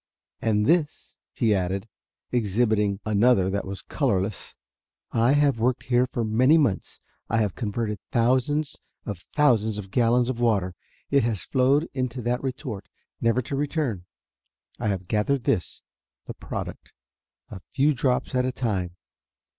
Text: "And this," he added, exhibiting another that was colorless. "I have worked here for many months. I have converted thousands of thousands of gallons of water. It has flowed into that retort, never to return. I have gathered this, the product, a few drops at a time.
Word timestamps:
"And 0.41 0.65
this," 0.65 1.19
he 1.31 1.53
added, 1.53 1.87
exhibiting 2.31 2.99
another 3.05 3.51
that 3.51 3.67
was 3.67 3.83
colorless. 3.83 4.55
"I 5.11 5.33
have 5.33 5.59
worked 5.59 5.83
here 5.83 6.07
for 6.07 6.23
many 6.23 6.57
months. 6.57 7.01
I 7.29 7.37
have 7.37 7.53
converted 7.53 7.99
thousands 8.11 8.79
of 9.05 9.19
thousands 9.19 9.77
of 9.77 9.91
gallons 9.91 10.27
of 10.27 10.39
water. 10.39 10.73
It 11.11 11.21
has 11.23 11.43
flowed 11.43 11.87
into 11.93 12.19
that 12.23 12.41
retort, 12.41 12.87
never 13.21 13.43
to 13.43 13.55
return. 13.55 14.05
I 14.79 14.87
have 14.87 15.07
gathered 15.07 15.43
this, 15.43 15.83
the 16.25 16.33
product, 16.33 16.93
a 17.51 17.59
few 17.71 17.93
drops 17.93 18.33
at 18.33 18.43
a 18.43 18.51
time. 18.51 18.95